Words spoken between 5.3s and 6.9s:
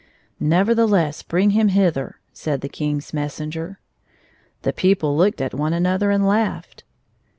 at one another, and laughed.